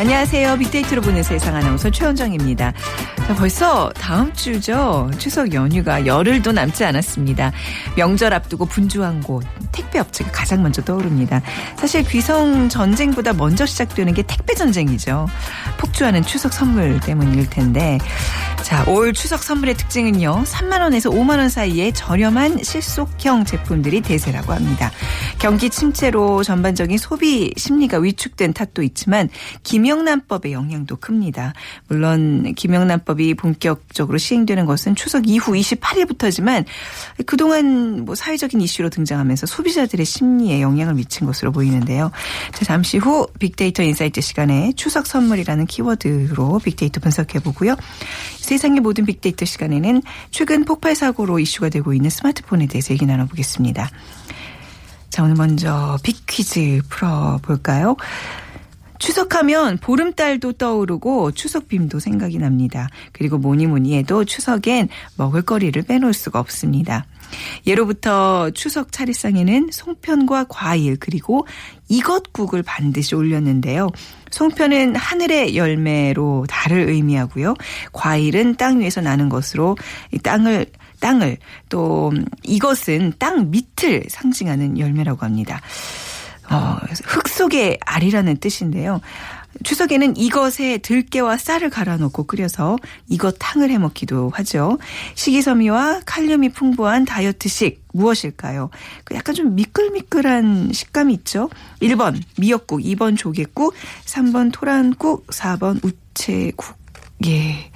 [0.00, 0.56] 안녕하세요.
[0.56, 2.72] 빅데이터로 보는 세상 아나운서 최원정입니다.
[3.26, 5.10] 자, 벌써 다음 주죠.
[5.18, 7.52] 추석 연휴가 열흘도 남지 않았습니다.
[7.96, 11.42] 명절 앞두고 분주한 곳, 택배 업체가 가장 먼저 떠오릅니다.
[11.76, 15.28] 사실 귀성 전쟁보다 먼저 시작되는 게 택배 전쟁이죠.
[15.76, 17.98] 폭주하는 추석 선물 때문일 텐데.
[18.62, 20.44] 자, 올 추석 선물의 특징은요.
[20.46, 24.90] 3만 원에서 5만 원 사이에 저렴한 실속형 제품들이 대세라고 합니다.
[25.38, 29.28] 경기 침체로 전반적인 소비 심리가 위축된 탓도 있지만
[29.62, 31.52] 김영란법의 영향도 큽니다.
[31.88, 36.64] 물론 김영란법이 본격적으로 시행되는 것은 추석 이후 28일부터지만
[37.26, 42.10] 그동안 뭐 사회적인 이슈로 등장하면서 소비자들의 심리에 영향을 미친 것으로 보이는데요.
[42.52, 47.76] 자, 잠시 후 빅데이터 insight 시간에 추석 선물이라는 키워드로 빅데이터 분석해 보고요.
[48.38, 53.90] 세상의 모든 빅데이터 시간에는 최근 폭발 사고로 이슈가 되고 있는 스마트폰에 대해서 얘기 나눠보겠습니다.
[55.10, 57.96] 자, 오늘 먼저 빅 퀴즈 풀어볼까요?
[59.00, 62.88] 추석하면 보름달도 떠오르고 추석빔도 생각이 납니다.
[63.12, 67.06] 그리고 뭐니 뭐니 해도 추석엔 먹을거리를 빼놓을 수가 없습니다.
[67.66, 71.46] 예로부터 추석 차례상에는 송편과 과일 그리고
[71.88, 73.88] 이것국을 반드시 올렸는데요.
[74.30, 77.54] 송편은 하늘의 열매로 달을 의미하고요.
[77.92, 79.76] 과일은 땅 위에서 나는 것으로
[80.12, 80.66] 이 땅을
[81.00, 81.38] 땅을
[81.70, 82.12] 또
[82.44, 85.62] 이것은 땅 밑을 상징하는 열매라고 합니다.
[86.50, 89.00] 어, 흙 속의 알이라는 뜻인데요.
[89.64, 92.76] 추석에는 이것에 들깨와 쌀을 갈아 넣고 끓여서
[93.08, 94.78] 이것 탕을 해 먹기도 하죠.
[95.14, 98.70] 식이섬유와 칼륨이 풍부한 다이어트식 무엇일까요?
[99.04, 101.50] 그 약간 좀 미끌미끌한 식감이 있죠.
[101.82, 106.78] 1번 미역국, 2번 조개국, 3번 토란국, 4번 우체국.
[107.26, 107.70] 예.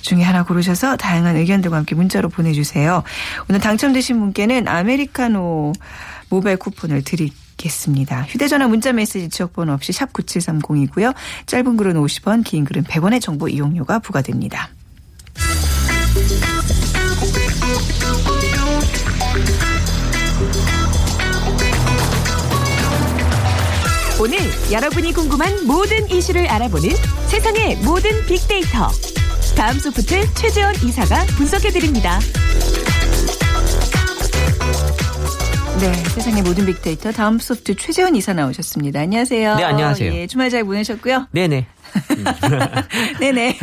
[0.00, 3.02] 중에 하나 고르셔서 다양한 의견들과 함께 문자로 보내주세요.
[3.50, 5.72] 오늘 당첨되신 분께는 아메리카노
[6.30, 7.16] 모바일 쿠폰을 드
[7.66, 8.22] 리겠습니다.
[8.22, 11.14] 휴대전화 문자 메시지 지역번호 없이 샵 9730이고요.
[11.46, 14.70] 짧은 글은 50원, 긴 글은 100원의 정보 이용료가 부과됩니다.
[24.18, 24.38] 오늘
[24.72, 26.90] 여러분이 궁금한 모든 이슈를 알아보는
[27.26, 28.88] 세상의 모든 빅데이터.
[29.56, 32.18] 다음 소프트 최재원 이사가 분석해드립니다.
[35.80, 39.00] 네, 세상의 모든 빅데이터 다음 소프트 최재원 이사 나오셨습니다.
[39.00, 39.56] 안녕하세요.
[39.56, 40.14] 네, 안녕하세요.
[40.14, 41.26] 예, 주말 잘 보내셨고요.
[41.32, 41.66] 네네.
[43.20, 43.58] 네네.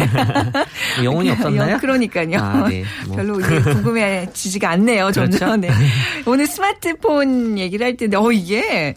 [1.04, 1.78] 영혼이 없었나요?
[1.80, 2.38] 그러니까요.
[2.40, 2.84] 아, 네.
[3.08, 3.16] 뭐.
[3.16, 5.12] 별로 궁금해지지가 않네요.
[5.12, 5.40] 점점.
[5.40, 5.56] 그렇죠?
[5.58, 5.70] 네.
[6.26, 8.96] 오늘 스마트폰 얘기를 할 텐데, 어 이게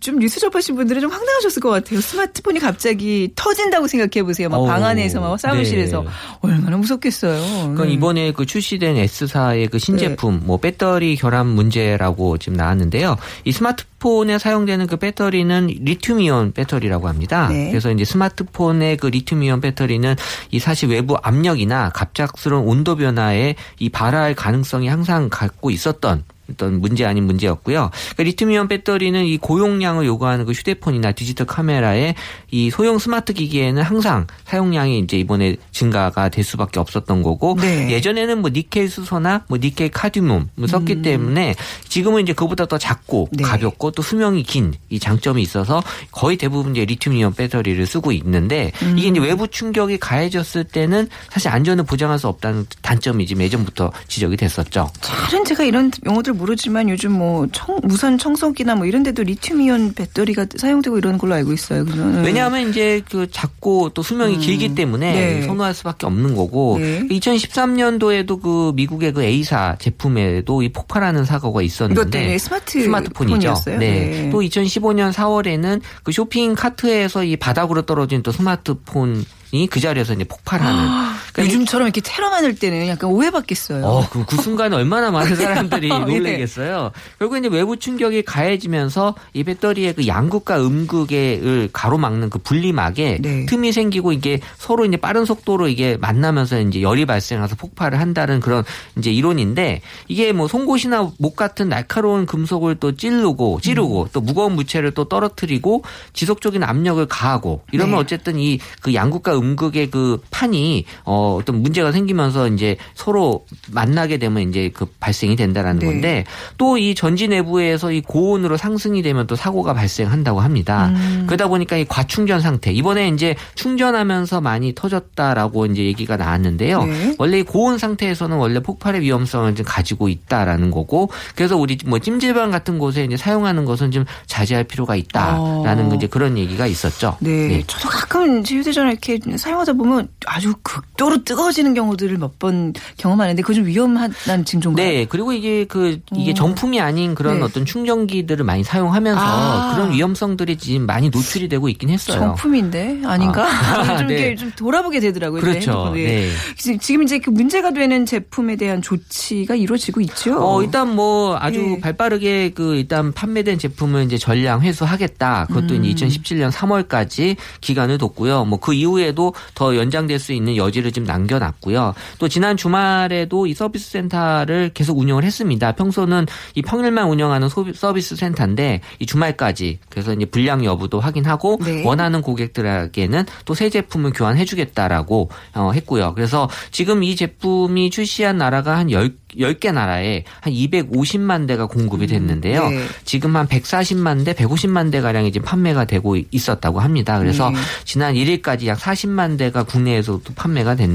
[0.00, 2.00] 좀 뉴스 접하신 분들은 좀 황당하셨을 것 같아요.
[2.00, 4.48] 스마트폰이 갑자기 터진다고 생각해 보세요.
[4.48, 6.08] 막방 어우, 안에서 막 사무실에서 네.
[6.40, 7.40] 얼마나 무섭겠어요.
[7.74, 7.92] 그러니까 네.
[7.92, 13.16] 이번에 그 출시된 S사의 그 신제품, 뭐 배터리 결함 문제라고 지금 나왔는데요.
[13.44, 17.48] 이 스마트 폰에 사용되는 그 배터리는 리튬이온 배터리라고 합니다.
[17.48, 17.68] 네.
[17.70, 20.16] 그래서 이제 스마트폰의 그 리튬이온 배터리는
[20.50, 27.04] 이 사실 외부 압력이나 갑작스러운 온도 변화에 이 발화할 가능성이 항상 갖고 있었던 어떤 문제
[27.04, 27.90] 아닌 문제였고요.
[27.92, 32.14] 그러니까 리튬이온 배터리는 이 고용량을 요구하는 그 휴대폰이나 디지털 카메라에
[32.50, 37.90] 이 소형 스마트 기기에는 항상 사용량이 이제 이번에 증가가 될 수밖에 없었던 거고 네.
[37.90, 41.54] 예전에는 뭐 니켈 수소나 뭐 니켈 카듐 뭐 썼기 때문에
[41.88, 43.36] 지금은 이제 그보다 더 작고 음.
[43.36, 43.44] 네.
[43.44, 48.98] 가볍고 또 수명이 긴 이 장점이 있어서 거의 대부분 이제 리튬이온 배터리를 쓰고 있는데 음.
[48.98, 54.36] 이게 이제 외부 충격이 가해졌을 때는 사실 안전을 보장할 수 없다는 단점이 지금 예전부터 지적이
[54.36, 54.90] 됐었죠.
[55.00, 60.46] 잘은 제가 이런 용어들 모르지만 요즘 뭐 청, 무선 청소기나 뭐 이런 데도 리튬이온 배터리가
[60.56, 61.84] 사용되고 이러는 걸로 알고 있어요.
[61.84, 62.22] 네.
[62.24, 65.42] 왜냐하면 이제 그 작고 또 수명이 길기 때문에 네.
[65.42, 67.06] 선호할 수밖에 없는 거고 네.
[67.08, 73.54] 2013년도에도 그 미국의 그 A사 제품에도 이 폭발하는 사고가 있었는데 스마트 스마트폰이죠.
[73.66, 73.76] 네.
[73.78, 74.30] 네.
[74.30, 80.24] 또 2015년 4월에는 그 쇼핑 카트에서 이 바닥으로 떨어진 또 스마트폰 이 그 자리에서 이제
[80.24, 80.84] 폭발하는
[81.32, 83.84] 그러니까 이- 요즘처럼 이렇게 테러만 할 때는 약간 오해받겠어요.
[83.84, 85.98] 어, 그, 그 순간 얼마나 많은 사람들이 네.
[85.98, 86.92] 놀라겠어요.
[87.18, 93.46] 결국 이제 외부 충격이 가해지면서 이 배터리의 그 양극과 음극을 가로막는 그 분리막에 네.
[93.46, 98.64] 틈이 생기고 이게 서로 이제 빠른 속도로 이게 만나면서 이제 열이 발생해서 폭발을 한다는 그런
[98.98, 104.08] 이제 이론인데 이게 뭐 송곳이나 목 같은 날카로운 금속을 또 찌르고 찌르고 음.
[104.12, 108.00] 또 무거운 무체를 또 떨어뜨리고 지속적인 압력을 가하고 이러면 네.
[108.00, 114.48] 어쨌든 이 그 양극과 음극의 그 판이 어 어떤 문제가 생기면서 이제 서로 만나게 되면
[114.48, 115.86] 이제 그 발생이 된다라는 네.
[115.86, 116.24] 건데
[116.58, 120.88] 또 이 전지 내부에서 이 고온으로 상승이 되면 또 사고가 발생한다고 합니다.
[120.94, 121.24] 음.
[121.26, 126.84] 그러다 보니까 이 과충전 상태 이번에 이제 충전하면서 많이 터졌다라고 이제 얘기가 나왔는데요.
[126.84, 127.14] 네.
[127.18, 132.50] 원래 이 고온 상태에서는 원래 폭발의 위험성을 좀 가지고 있다라는 거고 그래서 우리 뭐 찜질방
[132.50, 135.94] 같은 곳에 이제 사용하는 것은 좀 자제할 필요가 있다라는 어.
[135.94, 137.16] 이제 그런 얘기가 있었죠.
[137.20, 143.42] 네, 저도 가끔 휴대전화 이렇게 사용하다 보면 아주 극도 로 뜨거워지는 경우들을 몇 번 경험하는데
[143.42, 144.14] 그거 좀 위험한
[144.46, 144.86] 징조인가요?
[144.86, 146.34] 네, 그리고 이게 그 이게 어.
[146.34, 147.42] 정품이 아닌 그런 네.
[147.44, 149.74] 어떤 충전기들을 많이 사용하면서 아.
[149.74, 152.18] 그런 위험성들이 지금 많이 노출이 되고 있긴 했어요.
[152.18, 153.46] 정품인데 아닌가?
[153.46, 153.98] 아.
[153.98, 154.14] 좀, 네.
[154.14, 155.40] 이렇게 좀 돌아보게 되더라고요.
[155.42, 155.58] 그렇죠.
[155.70, 156.02] 핸드폰에.
[156.04, 156.30] 네.
[156.78, 160.36] 지금- 이제 그 문제가 되는 제품에 대한 조치가 이루어지고 있죠.
[160.40, 161.80] 어, 일단 뭐 아주 네.
[161.80, 165.46] 발빠르게 그 일단 판매된 제품을 이제 전량 회수하겠다.
[165.48, 165.84] 그것도 음.
[165.84, 168.44] 이제 2017년 3월까지 기간을 뒀고요.
[168.44, 171.94] 뭐 그 이후에도 더 연장될 수 있는 여지를 좀 남겨놨고요.
[172.18, 175.72] 또 지난 주말에도 이 서비스 센터를 계속 운영을 했습니다.
[175.72, 181.82] 평소는 이 평일만 운영하는 소비- 서비스 센터인데 이 주말까지 그래서 이제 불량 여부도 확인하고 네.
[181.84, 186.14] 원하는 고객들에게는 또 새 제품을 교환해주겠다라고 어, 했고요.
[186.14, 192.68] 그래서 지금 이 제품이 출시한 나라가 한 10, 10개 나라에 한 250만 대가 공급이 됐는데요.
[192.68, 192.84] 네.
[193.04, 197.18] 지금 한 140만 대, 150만 대 가량이 지금 판매가 되고 있었다고 합니다.
[197.18, 197.56] 그래서 네.
[197.84, 200.89] 지난 1일까지 약 40만 대가 국내에서도 판매가 됐는데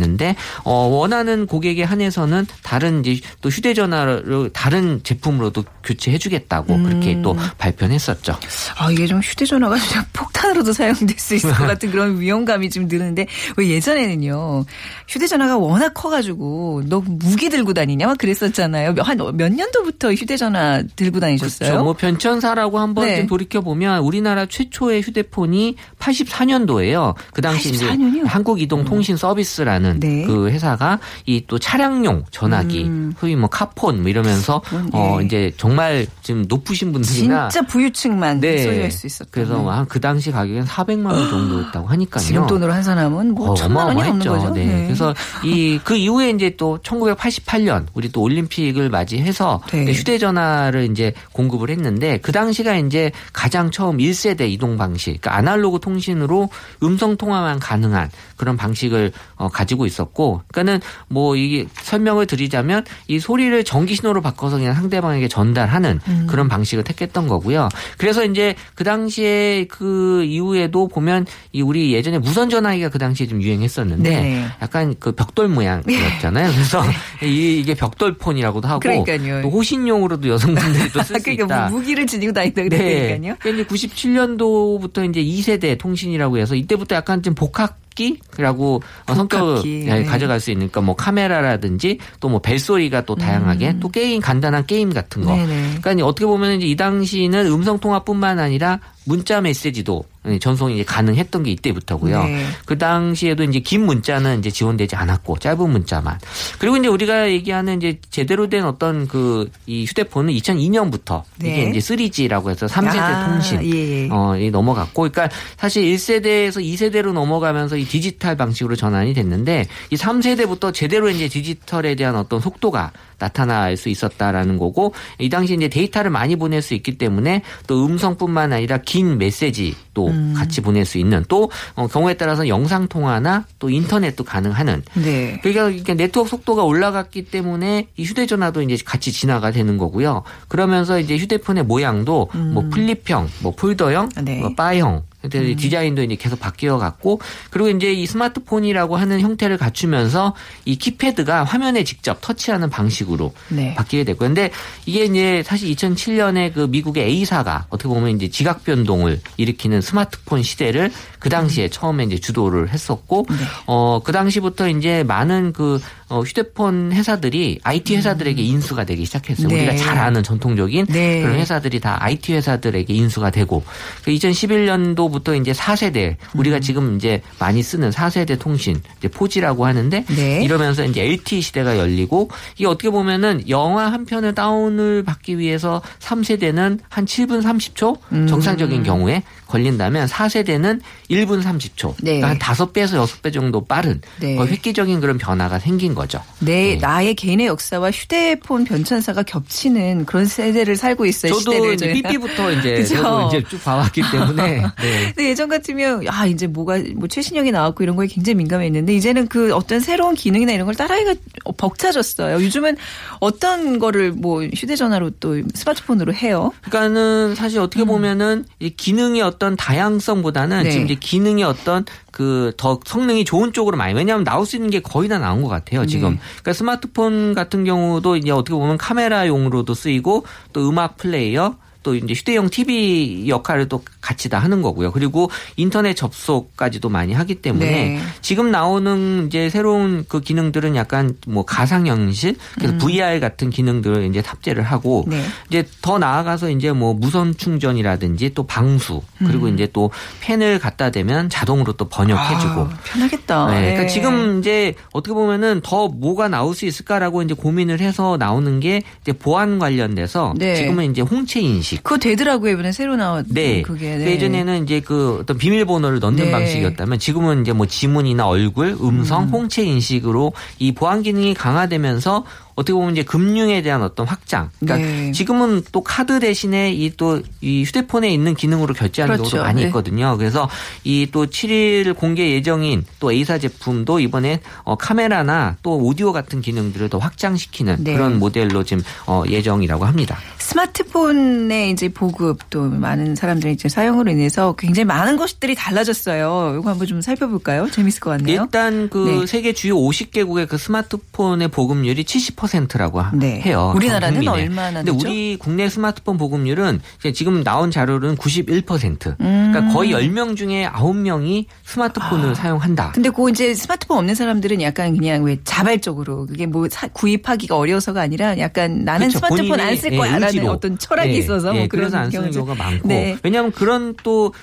[0.63, 8.38] 어, 원하는 고객에 한해서는 다른 이제 또 휴대전화를 다른 제품으로도 교체해주겠다고 그렇게 또 발표했었죠.
[8.77, 13.27] 아, 이게 좀 휴대전화가 그냥 폭탄으로도 사용될 수 있을 것 같은 그런 위험감이 좀 드는데
[13.57, 14.65] 왜 예전에는요
[15.07, 18.95] 휴대전화가 워낙 커가지고 너 무기 들고 다니냐 막 그랬었잖아요.
[19.00, 21.69] 한 몇 년도부터 휴대전화 들고 다니셨어요?
[21.69, 21.83] 그렇죠.
[21.83, 23.18] 뭐 변천사라고 한번 네.
[23.18, 27.15] 좀 돌이켜 보면 우리나라 최초의 휴대폰이 84년도예요.
[27.33, 28.25] 그 당시 이제 84년이요?
[28.27, 30.25] 한국이동통신 서비스라는 네.
[30.25, 32.89] 그 회사가 이 또 차량용 전화기,
[33.19, 35.25] 소위 뭐 카폰 뭐 이러면서 음, 어 네.
[35.25, 38.63] 이제 정말 지금 높으신 분들이나 진짜 부유층만 네.
[38.63, 39.27] 소유할 수 있었던.
[39.31, 42.23] 그래서 한 그 당시 가격은 400만 원 정도였다고 하니까요.
[42.23, 44.29] 지금 돈으로 한 사람은 뭐 어, 천만 원이 어마어마했죠.
[44.31, 44.49] 거죠.
[44.53, 44.83] 네.
[44.85, 49.91] 그래서 이 그 이후에 이제 또 1988년 우리 또 올림픽을 맞이해서 네.
[49.91, 56.49] 휴대전화를 이제 공급을 했는데 그 당시가 이제 가장 처음 1세대 이동 방식, 그러니까 아날로그 통신으로
[56.83, 63.63] 음성 통화만 가능한 그런 방식을 어, 가지고 있었고, 그러니까는 뭐 이게 설명을 드리자면 이 소리를
[63.63, 66.27] 전기 신호로 바꿔서 그냥 상대방에게 전달하는 음.
[66.30, 67.69] 그런 방식을 택했던 거고요.
[67.98, 73.42] 그래서 이제 그 당시에 그 이후에도 보면 이 우리 예전에 무선 전화기가 그 당시에 좀
[73.42, 74.45] 유행했었는데 네.
[74.62, 76.51] 약간 그 벽돌 모양이었잖아요.
[76.51, 76.83] 그래서
[77.24, 79.42] 이- 이게 벽돌폰이라고도 하고 그러니까요.
[79.42, 81.69] 또 호신용으로도 여성분들이 또 쓸수 그러니까.
[81.69, 82.69] 무- 무기를 지니고 다닌다 네.
[82.69, 83.36] 그랬으니까요.
[83.39, 89.94] 그러니까 이제 97년도부터 이제 2세대 통신이라고 해서 이때부터 약간 좀 복합 기라고 성격을 복합기, 예,
[89.95, 90.03] 네.
[90.03, 94.92] 가져갈 수 있는 그러니까 뭐 카메라라든지 또 뭐 벨소리가 또 다양하게 또 게임 간단한 게임
[94.92, 95.33] 같은 거.
[95.33, 95.47] 음.
[95.47, 95.80] 네네.
[95.81, 100.03] 그러니까 어떻게 보면 이제 이 당시는 음성 통화뿐만 아니라 문자 메시지도
[100.41, 102.23] 전송이 이제 가능했던 게 이때부터고요.
[102.23, 102.45] 네.
[102.65, 106.19] 그 당시에도 이제 긴 문자는 이제 지원되지 않았고 짧은 문자만.
[106.59, 111.51] 그리고 이제 우리가 얘기하는 이제 제대로 된 어떤 그 이 휴대폰은 2002년부터 네.
[111.51, 114.09] 이게 이제 3G라고 해서 3세대 아, 통신 예, 예.
[114.12, 120.74] 어, 이 넘어갔고, 그러니까 사실 1세대에서 2세대로 넘어가면서 이 디지털 방식으로 전환이 됐는데 이 3세대부터
[120.74, 126.35] 제대로 이제 디지털에 대한 어떤 속도가 나타날 수 있었다라는 거고 이 당시 이제 데이터를 많이
[126.35, 130.33] 보낼 수 있기 때문에 또 음성뿐만 아니라 긴 메시지도 음.
[130.37, 135.37] 같이 보낼 수 있는 또 어, 경우에 따라서 영상 통화나 또 인터넷도 가능하는 네.
[135.43, 140.23] 그러니까 이게 네트워크 속도가 올라갔기 때문에 이 휴대전화도 이제 같이 진화가 되는 거고요.
[140.47, 144.23] 그러면서 이제 휴대폰의 모양도 뭐 플립형, 뭐 폴더형, 음.
[144.23, 144.37] 네.
[144.37, 144.39] 음.
[144.43, 150.36] 뭐 바형 근데 디자인도 이제 계속 바뀌어 갔고 그리고 이제 이 스마트폰이라고 하는 형태를 갖추면서
[150.65, 153.74] 이 키패드가 화면에 직접 터치하는 방식으로 네.
[153.75, 154.51] 바뀌게 됐고 근데
[154.86, 160.91] 이게 이제 사실 2007년에 그 미국의 A사가 어떻게 보면 이제 지각 변동을 일으키는 스마트폰 시대를
[161.20, 163.36] 그 당시에 처음에 이제 주도를 했었고 네.
[163.65, 169.48] 어그 당시부터 이제 많은 그 어, 휴대폰 회사들이 IT 회사들에게 인수가 되기 시작했어요.
[169.48, 169.50] 음.
[169.50, 169.67] 네.
[169.67, 171.22] 우리가 잘 아는 전통적인 네.
[171.22, 173.63] 그런 회사들이 다 IT 회사들에게 인수가 되고
[174.03, 179.62] 그 2011년도 부터 20년도부터 이제 4세대 우리가 지금 이제 많이 쓰는 4세대 통신 이제 4G라고
[179.62, 180.43] 하는데 네.
[180.43, 186.79] 이러면서 이제 LTE 시대가 열리고 이게 어떻게 보면은 영화 한 편을 다운을 받기 위해서 3세대는
[186.89, 188.27] 한 7분 30초 음.
[188.27, 189.24] 정상적인 경우에
[189.55, 191.93] 걸린다면 4세대는 1분 30초.
[192.01, 192.19] 네.
[192.19, 194.35] 그러니까 한 5배에서 6배 정도 빠른 네.
[194.35, 196.21] 거의 획기적인 그런 변화가 생긴 거죠.
[196.39, 196.75] 네, 네.
[196.75, 201.31] 나의 개인의 역사와 휴대폰 변천사가 겹치는 그런 세대를 살고 있어요.
[201.33, 201.93] 저도 시대를 이제.
[201.93, 202.83] 삐삐부터 이제?
[202.95, 205.13] 저도 이제 쭉 봐왔기 때문에 네.
[205.15, 209.53] 근데 예전 같으면 아 이제 뭐가 뭐 최신형이 나왔고 이런 거에 굉장히 민감했는데 이제는 그
[209.55, 211.15] 어떤 새로운 기능이나 이런 걸 따라하기가
[211.57, 212.43] 벅차졌어요.
[212.43, 212.75] 요즘은
[213.19, 216.51] 어떤 거를 뭐 휴대전화로 또 스마트폰으로 해요.
[216.63, 220.63] 그러니까는 사실 어떻게 보면은 이 기능의 어떤 다양성보다는 음.
[220.63, 220.71] 네.
[220.71, 224.79] 지금 이제 기능의 어떤 그 더 성능이 좋은 쪽으로 많이 왜냐하면 나올 수 있는 게
[224.79, 226.11] 거의 다 나온 것 같아요 지금.
[226.13, 226.19] 네.
[226.41, 232.50] 그러니까 스마트폰 같은 경우도 이제 어떻게 보면 카메라용으로도 쓰이고 또 음악 플레이어 또 이제 휴대용
[232.50, 234.92] TV 역할을 또 같이 다 하는 거고요.
[234.92, 238.00] 그리고 인터넷 접속까지도 많이 하기 때문에 네.
[238.22, 244.24] 지금 나오는 이제 새로운 그 기능들은 약간 뭐 가상 현실 그래서 VR 같은 기능들을 이제
[244.24, 245.12] 탑재를 하고 음.
[245.12, 245.24] 네.
[245.50, 249.54] 이제 더 나아가서 이제 뭐 무선 충전이라든지 또 방수 그리고 음.
[249.54, 252.62] 이제 또 펜을 갖다 대면 자동으로 또 번역해주고.
[252.62, 253.48] 아, 편하겠다.
[253.51, 253.68] 네, 네.
[253.74, 258.82] 그러니까 지금 이제 어떻게 보면은 더 뭐가 나올 수 있을까라고 이제 고민을 해서 나오는 게
[259.01, 260.56] 이제 보안 관련돼서 네.
[260.56, 261.75] 지금은 이제 홍채 인식.
[261.84, 263.62] 그거 되더라고요 이번에 새로 나왔 네.
[263.62, 263.98] 그게.
[263.98, 266.32] 그 예전에는 이제 그 어떤 비밀번호를 넣는 네.
[266.32, 272.91] 방식이었다면 지금은 이제 뭐 지문이나 얼굴, 음성, 홍채 인식으로 이 보안 기능이 강화되면서 어떻게 보면
[272.91, 274.50] 이제 금융에 대한 어떤 확장.
[274.59, 275.12] 그러니까 네.
[275.12, 279.31] 지금은 또 카드 대신에 이또이 휴대폰에 있는 기능으로 결제하는 그렇죠.
[279.31, 279.67] 경우도 많이 네.
[279.67, 280.17] 있거든요.
[280.17, 280.50] 그래서
[280.83, 286.89] 이 또 7일 공개 예정인 또 A사 제품도 이번에 어 카메라나 또 오디오 같은 기능들을
[286.89, 287.93] 더 확장시키는 네.
[287.93, 290.17] 그런 모델로 지금 어 예정이라고 합니다.
[290.39, 296.57] 스마트폰의 이제 보급 또 많은 사람들이 이제 사용으로 인해서 굉장히 많은 것들이 달라졌어요.
[296.59, 297.69] 이거 한번 좀 살펴볼까요?
[297.71, 298.43] 재밌을 것 같네요.
[298.43, 299.25] 일단 그 네.
[299.25, 302.44] 세계 주요 50개국의 그 스마트폰의 보급률이 70%
[302.77, 303.41] 라고 네.
[303.41, 303.73] 해요.
[303.75, 304.43] 우리나라는 국민의.
[304.45, 305.07] 얼마나 근데 되죠?
[305.07, 306.81] 우리 국내 스마트폰 보급률은
[307.13, 309.15] 지금 나온 자료는 91%.
[309.19, 309.51] 음.
[309.51, 312.91] 그러니까 거의 10명 중에 9명이 스마트폰을 사용한다.
[312.93, 318.01] 근데 그 이제 스마트폰 없는 사람들은 약간 그냥 왜 자발적으로 그게 뭐 사- 구입하기가 어려서가
[318.01, 319.25] 아니라 약간 나는 그렇죠.
[319.27, 320.51] 스마트폰 안쓸 예, 거야라는 의지로.
[320.51, 322.31] 어떤 철학이 예, 있어서 예, 뭐 그런 그래서 안 쓰는.
[322.31, 323.17] 경우가 많고 네.
[323.23, 324.33] 왜냐하면 그런 또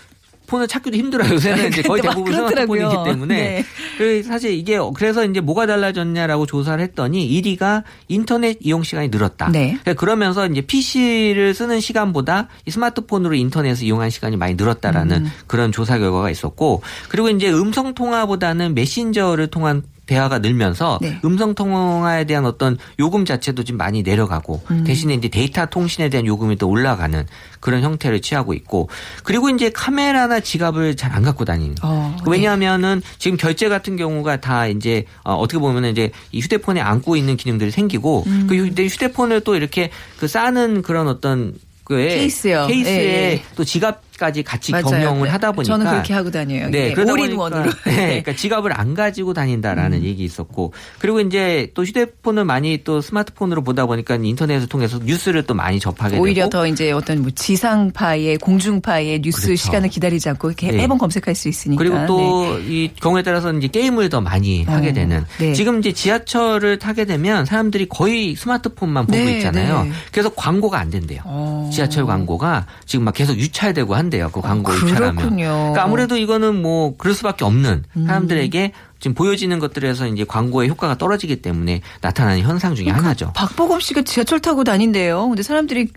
[0.46, 1.34] 폰을 찾기도 힘들어요.
[1.34, 2.32] 요새는 이제 거의 막 대부분.
[2.32, 3.34] 스마트폰이기 때문에.
[3.34, 3.64] 네.
[3.98, 9.50] 그 사실 이게 그래서 이제 뭐가 달라졌냐라고 조사를 했더니 1위가 인터넷 이용 시간이 늘었다.
[9.50, 9.78] 네.
[9.82, 15.32] 그러니까 그러면서 이제 PC를 쓰는 시간보다 이 스마트폰으로 인터넷을 이용한 시간이 많이 늘었다라는 음.
[15.46, 21.18] 그런 조사 결과가 있었고 그리고 이제 음성 통화보다는 메신저를 통한 대화가 늘면서 네.
[21.24, 24.84] 음성 통화에 대한 어떤 요금 자체도 좀 많이 내려가고 음.
[24.84, 27.26] 대신에 이제 데이터 통신에 대한 요금이 또 올라가는
[27.60, 28.90] 그런 형태를 취하고 있고
[29.24, 31.74] 그리고 이제 카메라나 지갑을 잘 안 갖고 다니는.
[31.82, 32.30] 어, 네.
[32.30, 37.36] 왜냐하면은 지금 결제 같은 경우가 다 이제 어, 어떻게 보면은 이제 이 휴대폰에 안고 있는
[37.36, 38.46] 기능들이 생기고 음.
[38.48, 41.52] 그 휴대- 휴대폰을 또 이렇게 그 싸는 그런 어떤
[41.84, 42.66] 그에 케이스요.
[42.68, 43.42] 케이스에 예, 예.
[43.56, 44.84] 또 지갑 까지 같이 맞아요.
[44.84, 46.70] 경영을 하다 보니까 저는 그렇게 하고 다녀요.
[46.70, 47.62] 네, 예, 그러다 올인원으로.
[47.64, 50.04] 보니까, 네, 그러니까 지갑을 안 가지고 다닌다라는 음.
[50.04, 55.54] 얘기 있었고 그리고 이제 또 휴대폰을 많이 또 스마트폰으로 보다 보니까 인터넷을 통해서 뉴스를 또
[55.54, 59.64] 많이 접하게 오히려 되고 더 이제 어떤 뭐 지상파의 공중파의 뉴스 그렇죠.
[59.64, 60.76] 시간을 기다리지 않고 이렇게 네.
[60.76, 61.82] 매번 검색할 수 있으니까.
[61.82, 62.06] 그리고 네.
[62.06, 65.52] 또이 경우에 따라서 이제 게임을 더 많이 어, 하게 되는 네.
[65.52, 69.82] 지금 이제 지하철을 타게 되면 사람들이 거의 스마트폰만 보고 네, 있잖아요.
[69.82, 69.90] 네.
[70.12, 71.22] 그래서 광고가 안 된대요.
[71.24, 71.68] 어.
[71.72, 74.30] 지하철 광고가 지금 막 계속 유찰되고 한 대요.
[74.30, 75.16] 그 광고 유찰하면.
[75.16, 75.44] 그렇군요.
[75.46, 78.06] 그러니까 아무래도 이거는 뭐 그럴 수밖에 없는 음.
[78.06, 83.32] 사람들에게 지금 보여지는 것들에서 이제 광고의 효과가 떨어지기 때문에 나타나는 현상 중에 하나죠.
[83.34, 85.26] 박보검 씨가 지하철 타고 다닌대요.
[85.26, 85.88] 근데 사람들이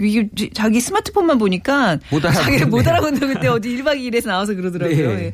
[0.55, 2.85] 자기 스마트폰만 보니까 못 자기를 못.
[2.88, 5.15] 알아본다고 그때 어디 1박 2일에서 나와서 그러더라고요.
[5.15, 5.25] 네.
[5.25, 5.33] 예.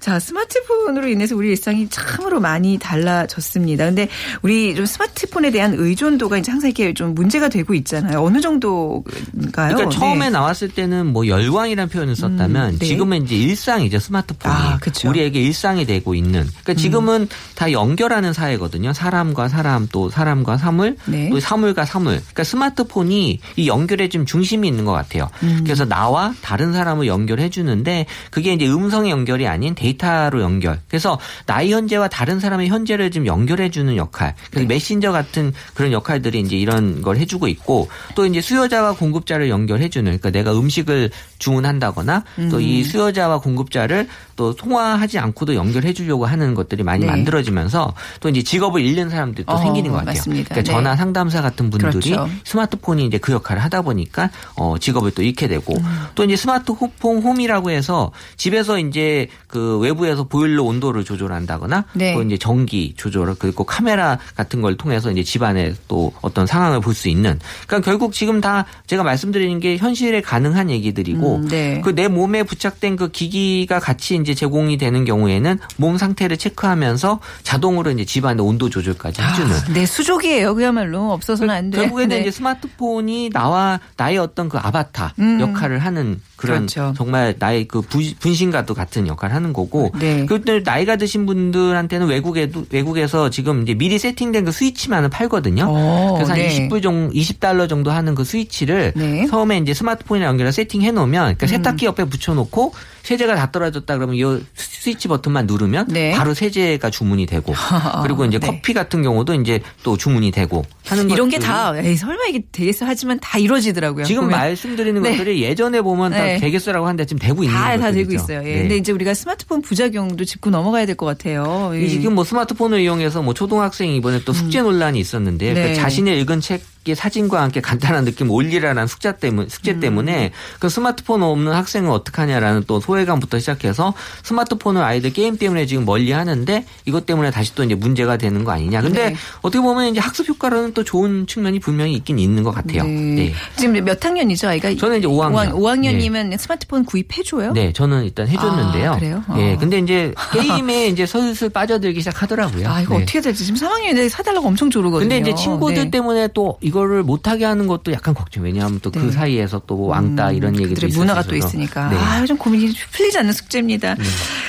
[0.00, 3.84] 자, 스마트폰으로 인해서 우리 일상이 참으로 많이 달라졌습니다.
[3.84, 4.08] 근데
[4.42, 8.24] 우리 좀 스마트폰에 대한 의존도가 이제 항상 이렇게 좀 문제가 되고 있잖아요.
[8.24, 9.76] 어느 정도인가요?
[9.76, 10.30] 그러니까 처음에 네.
[10.30, 12.86] 나왔을 때는 뭐 열광이라는 표현을 썼다면 음, 네.
[12.86, 15.10] 지금은 이제 일상이죠 스마트폰이 아, 그쵸.
[15.10, 16.48] 우리에게 일상이 되고 있는.
[16.64, 18.92] 그러니까 지금 은 다 연결하는 사회거든요.
[18.92, 21.30] 사람과 사람 또 사람과 사물 네.
[21.30, 22.14] 또 사물과 사물.
[22.14, 25.28] 그러니까 스마트폰이 이 연결에 좀 중심이 있는 것 같아요.
[25.42, 25.60] 음.
[25.64, 30.80] 그래서 나와 다른 사람을 연결해 주는데 그게 이제 음성의 연결이 아닌 데이터로 연결.
[30.88, 34.34] 그래서 나의 현재와 다른 사람의 현재를 좀 연결해 주는 역할.
[34.50, 34.74] 그래서 네.
[34.74, 40.04] 메신저 같은 그런 역할들이 이제 이런 걸 해주고 있고 또 이제 수요자와 공급자를 연결해 주는
[40.18, 42.60] 그러니까 내가 음식을 주문한다거나 또 음.
[42.60, 47.10] 이 수요자와 공급자를 또 통화하지 않고도 연결해 주려고 하는 것들이 많이 많이 네.
[47.10, 50.14] 만들어지면서 또 이제 직업을 잃는 사람들이 또 어, 생기는 것 같아요.
[50.14, 50.48] 맞습니다.
[50.50, 50.62] 그러니까 네.
[50.62, 52.28] 전화 상담사 같은 분들이 그렇죠.
[52.44, 55.84] 스마트폰이 이제 그 역할을 하다 보니까 어 직업을 또 잃게 되고 음.
[56.14, 62.14] 또 이제 스마트폰 홈이라고 해서 집에서 이제 그 외부에서 보일러 온도를 조절한다거나 네.
[62.14, 66.94] 또 이제 전기 조절 그리고 카메라 같은 걸 통해서 이제 집안에 또 어떤 상황을 볼
[66.94, 71.80] 수 있는 그러니까 결국 지금 다 제가 말씀드리는 게 현실에 가능한 얘기들이고 음, 네.
[71.80, 77.90] 그내 몸에 부착된 그 기기가 같이 이제 제공이 되는 경우에는 몸 상태를 체크하면 서 자동으로
[77.90, 80.54] 이제 집안의 온도 조절까지 해주는 아, 네, 수족이에요.
[80.54, 81.78] 그야말로 없어서는 안 돼.
[81.78, 82.20] 결국에는 네.
[82.22, 85.40] 이제 스마트폰이 나와 나의 어떤 그 아바타 음.
[85.40, 86.92] 역할을 하는 그런 그렇죠.
[86.96, 90.26] 정말 나의 그 부- 분신과도 같은 역할을 하는 거고 네.
[90.26, 95.64] 그때 나이가 드신 분들한테는 외국에도 외국에서 지금 이제 미리 세팅된 그 스위치만을 팔거든요.
[95.64, 96.68] 오, 그래서 한 네.
[96.68, 99.22] 20불 정도 20달러 정도 하는 그 스위치를 네.
[99.22, 99.28] 음.
[99.28, 104.16] 처음에 이제 스마트폰이랑 연결해 세팅해 놓으면 그러니까 세탁기 옆에 붙여 놓고 세제가 다 떨어졌다 그러면
[104.16, 106.12] 이 스위치 버튼만 누르면 네.
[106.12, 107.52] 바로 세제 가 주문이 되고
[108.02, 108.46] 그리고 이제 네.
[108.46, 113.18] 커피 같은 경우도 이제 또 주문이 되고 하는 이런 게 다 설마 이게 되겠어 하지만
[113.20, 114.04] 다 이루어지더라고요.
[114.04, 114.38] 지금 보면.
[114.38, 115.10] 말씀드리는 네.
[115.16, 116.34] 것들이 예전에 보면 네.
[116.34, 117.82] 다 되겠어라고 하는데 지금 되고 있는 다, 거죠.
[117.82, 118.42] 다 되고 있어요.
[118.44, 118.60] 예.
[118.60, 121.72] 근데 이제 우리가 스마트폰 부작용도 짚고 넘어가야 될 것 같아요.
[121.74, 121.88] 예.
[121.88, 125.54] 지금 뭐 스마트폰을 이용해서 뭐 초등학생이 이번에 또 숙제 논란이 있었는데 음.
[125.54, 125.68] 네.
[125.70, 129.80] 그 자신의 읽은 책 의 사진과 함께 간단한 느낌 올리라는 숙제 때문에 숙제 음.
[129.80, 136.12] 때문에 그 스마트폰 없는 학생은 어떡하냐라는 또 소외감부터 시작해서 스마트폰을 아이들 게임 때문에 지금 멀리
[136.12, 138.82] 하는데 이것 때문에 다시 또 이제 문제가 되는 거 아니냐.
[138.82, 139.16] 근데 네.
[139.40, 142.84] 어떻게 보면 이제 학습 효과로는 또 좋은 측면이 분명히 있긴 있는 것 같아요.
[142.84, 142.90] 네.
[142.90, 143.34] 네.
[143.56, 144.74] 지금 몇 학년이죠, 아이가?
[144.74, 145.52] 저는 이제 5학년.
[145.52, 147.52] 5학년 이면 스마트폰 구입해 줘요?
[147.52, 148.92] 네, 저는 일단 해 줬는데요.
[148.92, 149.24] 아, 그래요?
[149.38, 149.58] 예, 어.
[149.58, 152.68] 근데 이제 게임에 이제 슬슬 빠져들기 시작하더라고요.
[152.68, 153.04] 아, 이거 네.
[153.04, 155.08] 어떻게 될지 지금 3학년인데 사달라고 엄청 조르거든요.
[155.08, 155.90] 근데 이제 친구들 네.
[155.90, 158.42] 때문에 또 이거를 못하게 하는 것도 약간 걱정.
[158.42, 159.12] 왜냐하면 또그 네.
[159.12, 161.00] 사이에서 또 왕따 이런 얘기도 그들의 있어서.
[161.00, 161.88] 문화가 또 있으니까.
[161.88, 161.96] 네.
[161.96, 163.94] 아, 좀 고민이 풀리지 않는 숙제입니다.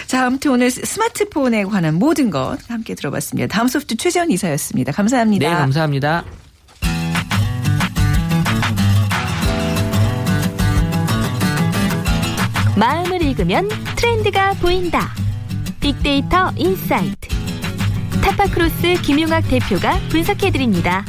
[0.08, 3.54] 자, 아무튼 오늘 스마트폰에 관한 모든 것 함께 들어봤습니다.
[3.54, 4.92] 다음 소프트 최재원 이사였습니다.
[4.92, 5.48] 감사합니다.
[5.48, 6.26] 네, 감사합니다.
[12.76, 15.14] 마음을 읽으면 트렌드가 보인다.
[15.80, 17.30] 빅데이터 insight.
[18.24, 21.06] 타파크로스 김용학 대표가 분석해드립니다.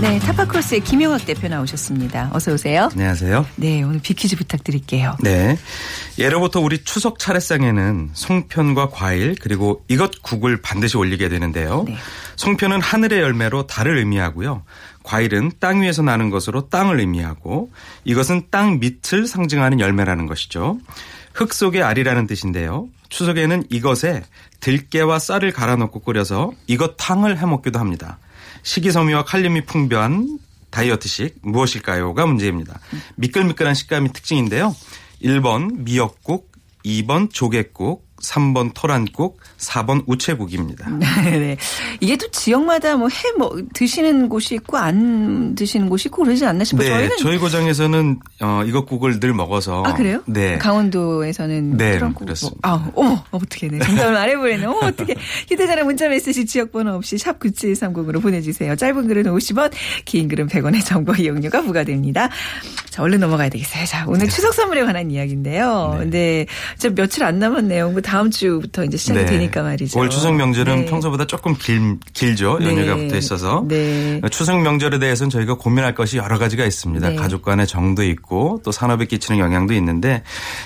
[0.00, 2.30] 네, 타파크로스의 김용학 대표 나오셨습니다.
[2.32, 2.88] 어서 오세요.
[2.92, 3.46] 안녕하세요.
[3.56, 5.16] 네, 오늘 비퀴즈 부탁드릴게요.
[5.20, 5.56] 네.
[6.18, 11.84] 예로부터 우리 추석 차례상에는 송편과 과일 그리고 이것 국을 반드시 올리게 되는데요.
[11.86, 11.96] 네.
[12.36, 14.64] 송편은 하늘의 열매로 달을 의미하고요.
[15.04, 17.70] 과일은 땅 위에서 나는 것으로 땅을 의미하고
[18.04, 20.78] 이것은 땅 밑을 상징하는 열매라는 것이죠.
[21.34, 22.88] 흙 속의 알이라는 뜻인데요.
[23.10, 24.24] 추석에는 이것에
[24.60, 28.18] 들깨와 쌀을 갈아 넣고 끓여서 이것 탕을 해 먹기도 합니다.
[28.64, 30.38] 식이섬유와 칼륨이 풍부한
[30.70, 32.80] 다이어트식 무엇일까요?가 문제입니다.
[33.14, 34.74] 미끌미끌한 식감이 특징인데요.
[35.22, 36.50] 1번 미역국,
[36.84, 40.88] 2번 조개국, 3번 토란국, 4번 우체국입니다.
[41.24, 41.56] 네.
[42.00, 46.62] 이게 또 지역마다 뭐 해 뭐 드시는 곳이 있고 안 드시는 곳이 있고 그러지 않나
[46.64, 46.86] 싶어요.
[46.88, 50.22] 네, 저희는 저희 고장에서는 어, 이것국을 늘 먹어서 아 그래요?
[50.26, 50.56] 네.
[50.58, 52.58] 강원도에서는 네, 토랑국 그렇습니다.
[52.62, 53.78] 아, 어머, 어떻게 네.
[53.80, 54.66] 정답을 말해버리네.
[54.66, 55.14] 어머, 어떻게
[55.48, 58.76] 휴대전화 문자 메시지 지역번호 없이 샵 9730으로 보내주세요.
[58.76, 59.72] 짧은 글은 50원,
[60.04, 62.28] 긴 글은 100원의 정보 이용료가 부과됩니다.
[62.90, 63.84] 자, 얼른 넘어가야 되겠어요.
[63.86, 65.98] 자, 오늘 추석 선물에 관한 이야기인데요.
[66.04, 66.10] 네.
[66.10, 66.46] 네,
[66.78, 67.90] 저 며칠 안 남았네요.
[67.90, 69.26] 뭐다 음 주부터 이제 시작이 네.
[69.26, 69.98] 되니까 말이죠.
[69.98, 70.84] 올 추석 명절은 네.
[70.86, 72.58] 평소보다 조금 길, 길죠.
[72.62, 73.04] 연휴가 네.
[73.04, 73.64] 붙어 있어서.
[73.68, 74.20] 네.
[74.30, 77.10] 추석 명절에 대해서는 저희가 고민할 것이 여러 가지가 있습니다.
[77.10, 77.16] 네.
[77.16, 80.22] 가족 간의 정도 있고 또 산업에 끼치는 영향도 있는데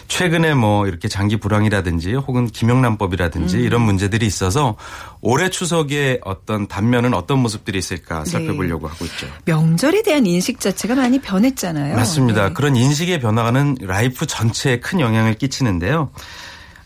[0.09, 3.63] 최근에 뭐 이렇게 장기 불황이라든지 혹은 김영란법이라든지 음.
[3.63, 4.77] 이런 문제들이 있어서
[5.21, 8.31] 올해 추석의 어떤 단면은 어떤 모습들이 있을까 네.
[8.31, 9.27] 살펴보려고 하고 있죠.
[9.45, 11.97] 명절에 대한 인식 자체가 많이 변했잖아요.
[11.97, 12.49] 맞습니다.
[12.49, 12.55] 네.
[12.55, 16.11] 그런 인식의 변화는 life 전체에 큰 영향을 끼치는데요.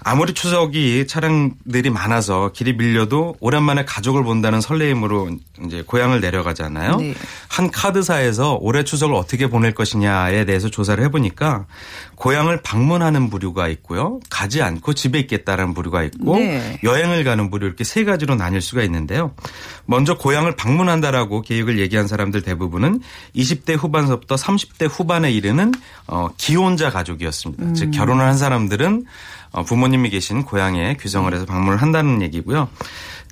[0.04, 5.30] 아무리 추석이 차량들이 많아서 길이 밀려도 오랜만에 가족을 본다는 설레임으로
[5.64, 6.96] 이제 고향을 내려가잖아요.
[6.96, 7.14] 네.
[7.48, 11.66] 한 카드사에서 올해 추석을 어떻게 보낼 것이냐에 대해서 조사를 해보니까
[12.16, 14.20] 고향을 방문하는 부류가 있고요.
[14.30, 16.78] 가지 않고 집에 있겠다라는 부류가 있고 네.
[16.82, 19.34] 여행을 가는 부류 이렇게 세 가지로 나뉠 수가 있는데요.
[19.86, 23.00] 먼저 고향을 방문한다라고 계획을 얘기한 사람들 대부분은
[23.36, 25.72] 20대 후반서부터 30대 후반에 이르는
[26.06, 27.72] 어, 기혼자 가족이었습니다.
[27.74, 32.68] 즉 결혼을 한 사람들은 어, 부모님이 계신 고향에 귀성을 해서 방문을 한다는 얘기고요.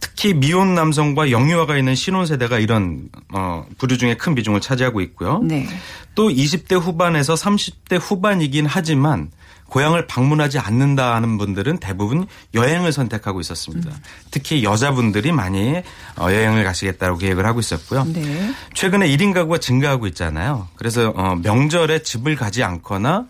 [0.00, 5.40] 특히 미혼 남성과 영유아가 있는 신혼 세대가 이런 어, 부류 중에 큰 비중을 차지하고 있고요.
[5.42, 5.66] 네.
[6.14, 9.30] 또 20대 후반에서 30대 후반이긴 하지만
[9.70, 13.90] 고향을 방문하지 않는다는 분들은 대부분 여행을 선택하고 있었습니다.
[14.30, 15.76] 특히 여자분들이 많이
[16.18, 18.04] 어, 여행을 가시겠다고 계획을 하고 있었고요.
[18.04, 18.52] 네.
[18.74, 20.68] 최근에 1인 가구가 증가하고 있잖아요.
[20.74, 23.26] 그래서 어, 명절에 집을 가지 않거나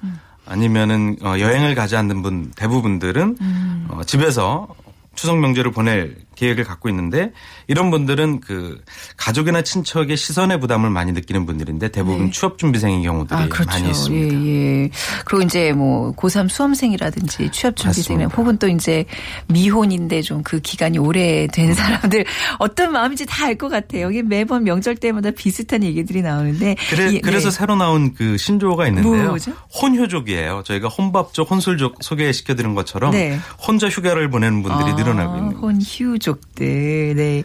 [0.51, 3.87] 아니면은 어, 여행을 가지 않는 분 대부분들은 음.
[3.89, 4.67] 어, 집에서
[5.15, 7.33] 추석 명절을 보낼 계획을 갖고 있는데
[7.69, 8.81] 이런 분들은 그
[9.19, 12.31] 가족이나 친척의 시선의 부담을 많이 느끼는 분들인데 대부분 네.
[12.31, 13.71] 취업 준비생인 경우들이 아, 그렇죠.
[13.71, 14.37] 많이 있습니다.
[14.37, 14.47] 예,
[14.85, 14.91] 예.
[15.27, 18.37] 그리고 이제 뭐 고3 수험생이라든지 취업 준비생 맞습니다.
[18.37, 19.05] 혹은 또 이제
[19.49, 22.25] 미혼인데 좀 그 기간이 오래된 사람들
[22.59, 24.11] 어떤 마음인지 다 알 것 같아요.
[24.11, 27.57] 이게 매번 명절 때마다 비슷한 얘기들이 나오는데 그래, 이- 그래서 네.
[27.59, 29.29] 새로 나온 그 신조어가 있는데요.
[29.29, 29.53] 뭐죠?
[29.83, 30.63] 혼효족이에요.
[30.65, 33.39] 저희가 혼밥족, 혼술족 소개시켜드린 것처럼 네.
[33.67, 35.67] 혼자 휴가를 보내는 분들이 아, 늘어나고 있는 거예요.
[35.67, 37.15] 혼휴족 들.
[37.17, 37.43] 네.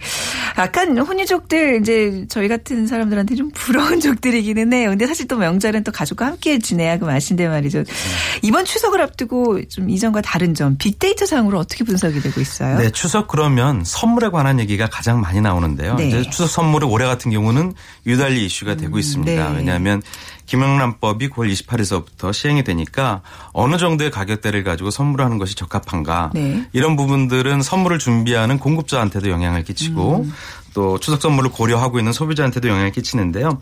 [0.58, 4.89] 약간 혼휴족들 이제 저희 같은 사람들한테 좀 부러운 족들이기는 해요.
[4.89, 7.84] 근데 사실 또 명절은 또 가족과 함께 지내야 그 맛인데 말이죠.
[8.41, 12.78] 이번 추석을 앞두고 좀 이전과 다른 점 빅데이터 상으로 어떻게 분석이 되고 있어요?
[12.78, 15.95] 네, 추석 그러면 선물에 관한 얘기가 가장 많이 나오는데요.
[15.95, 16.08] 네.
[16.08, 17.74] 이제 추석 선물이 올해 같은 경우는
[18.06, 19.50] 유달리 이슈가 되고 있습니다.
[19.50, 19.58] 네.
[19.58, 20.02] 왜냐하면
[20.45, 23.21] 김영란법이 9월 28일서부터 시행이 되니까
[23.53, 26.67] 어느 정도의 가격대를 가지고 선물하는 것이 적합한가 네.
[26.73, 30.34] 이런 부분들은 선물을 준비하는 공급자한테도 영향을 끼치고 음.
[30.73, 33.60] 또 추석 선물을 고려하고 있는 소비자한테도 영향을 끼치는데요.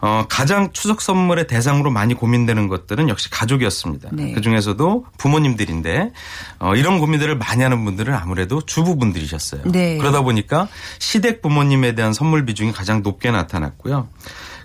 [0.00, 4.10] 어, 가장 추석 선물의 대상으로 많이 고민되는 것들은 역시 가족이었습니다.
[4.12, 4.32] 네.
[4.32, 6.10] 그 중에서도 부모님들인데
[6.58, 9.62] 어, 이런 고민들을 많이 하는 분들은 아무래도 주부분들이셨어요.
[9.66, 9.98] 네.
[9.98, 10.66] 그러다 보니까
[10.98, 14.08] 시댁 부모님에 대한 선물 비중이 가장 높게 나타났고요.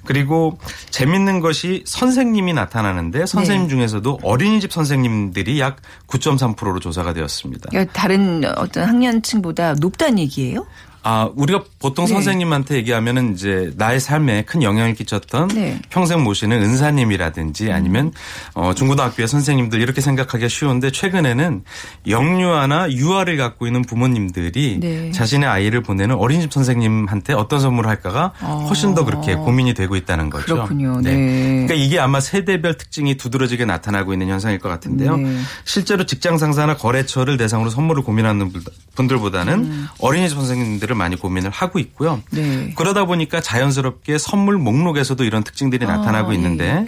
[0.08, 0.58] 그리고
[0.90, 3.70] 재밌는 것이 선생님이 나타나는데 선생님 네.
[3.70, 7.70] 중에서도 어린이집 선생님들이 약 9.3%로 조사가 되었습니다.
[7.94, 10.66] 다른 어떤 학년층보다 높다는 얘기예요?
[11.10, 12.12] 아, 우리가 보통 네.
[12.12, 15.80] 선생님한테 얘기하면은 이제 나의 삶에 큰 영향을 끼쳤던 네.
[15.90, 18.12] 평생 모시는 은사님이라든지 아니면
[18.54, 21.64] 어, 중고등학교의 선생님들 이렇게 생각하기가 쉬운데 최근에는
[22.10, 25.12] 영유아나 유아를 갖고 있는 부모님들이 네.
[25.14, 28.34] 자신의 아이를 보내는 어린이집 선생님한테 어떤 선물을 할까가
[28.68, 30.56] 훨씬 더 그렇게 고민이 되고 있다는 거죠.
[30.56, 31.00] 그렇군요.
[31.00, 31.14] 네.
[31.14, 35.16] 그러니까 이게 아마 세대별 특징이 두드러지게 나타나고 있는 현상일 것 같은데요.
[35.16, 35.38] 네.
[35.64, 38.52] 실제로 직장 상사나 거래처를 대상으로 선물을 고민하는
[38.96, 42.22] 분들보다는 어린이집 선생님들을 많이 고민을 하고 있고요.
[42.34, 42.68] 음.
[42.68, 42.74] 네.
[42.76, 46.36] 그러다 보니까 자연스럽게 선물 목록에서도 이런 특징들이 아, 나타나고 예.
[46.36, 46.88] 있는데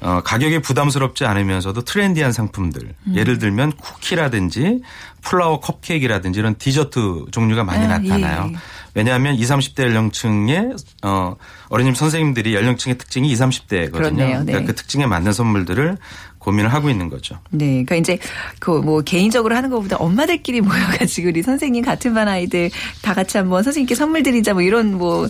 [0.00, 3.14] 어, 가격이 부담스럽지 않으면서도 trendy한 상품들 음.
[3.16, 4.82] 예를 들면 쿠키라든지
[5.22, 8.50] flower cupcake라든지 이런 디저트 종류가 많이 아, 나타나요.
[8.52, 8.56] 예.
[8.94, 11.36] 왜냐하면 20, 30대 연령층의 어,
[11.68, 13.92] 어린이집 선생님들이 연령층의 특징이 20, 30대거든요.
[13.92, 14.38] 그렇네요.
[14.40, 14.52] 네.
[14.52, 15.98] 그러니까 그 특징에 맞는 선물들을
[16.46, 17.38] 고민을 하고 있는 거죠.
[17.50, 18.18] 네, 그러니까 이제
[18.60, 22.70] 그 뭐 개인적으로 하는 것보다 엄마들끼리 모여가지고 우리 선생님 같은 반 아이들
[23.02, 25.26] 다 같이 한번 선생님께 선물 드리자 뭐 이런 뭐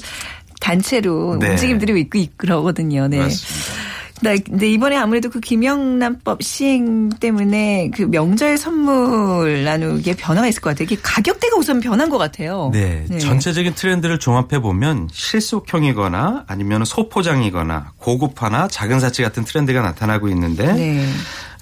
[0.60, 1.50] 단체로 네.
[1.50, 3.08] 움직임들이 있고 있- 그러거든요.
[3.08, 3.18] 네.
[3.18, 3.85] 맞습니다.
[4.22, 10.70] 네, 근데 이번에 아무래도 그 김영란법 시행 때문에 그 명절 선물 나누기에 변화가 있을 것
[10.70, 10.84] 같아요.
[10.84, 12.70] 이게 가격대가 우선 변한 것 같아요.
[12.72, 20.72] 네, 전체적인 트렌드를 종합해 보면 실속형이거나 아니면 소포장이거나 고급화나 작은 사치 같은 트렌드가 나타나고 있는데
[20.72, 21.06] 네.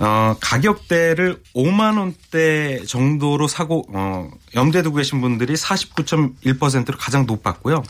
[0.00, 7.82] 어, 가격대를 5만 원대 정도로 사고 어, 염두에 두고 계신 분들이 49.1%로 가장 높았고요.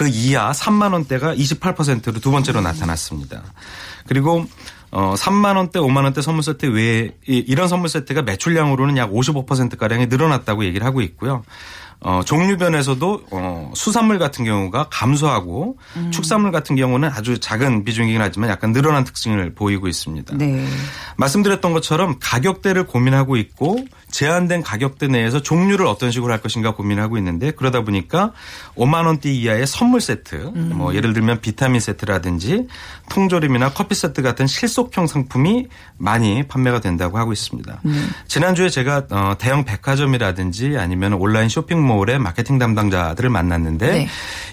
[0.00, 3.42] 그 이하 3만 원대가 28%로 두 번째로 나타났습니다.
[4.06, 4.46] 그리고
[4.90, 9.76] 어 3만 원대, 5만 원대 선물 세트 외에 이- 이런 선물 세트가 매출량으로는 약 55%
[9.76, 11.44] 가량이 늘어났다고 얘기를 하고 있고요.
[12.02, 15.76] 어 종류변에서도 어 수산물 같은 경우가 감소하고
[16.12, 20.34] 축산물 같은 경우는 아주 작은 비중이긴 하지만 약간 늘어난 특징을 보이고 있습니다.
[20.38, 20.66] 네.
[21.18, 27.50] 말씀드렸던 것처럼 가격대를 고민하고 있고 제한된 가격대 내에서 종류를 어떤 식으로 할 것인가 고민하고 있는데
[27.50, 28.32] 그러다 보니까
[28.76, 30.36] 5만 원대 이하의 선물 세트,
[30.74, 32.66] 뭐 예를 들면 비타민 세트라든지
[33.10, 35.68] 통조림이나 커피 세트 같은 실속형 상품이
[35.98, 37.80] 많이 판매가 된다고 하고 있습니다.
[38.26, 44.08] 지난주에 제가 어, 대형 백화점이라든지 아니면 온라인 쇼핑몰의 마케팅 담당자들을 만났는데 네.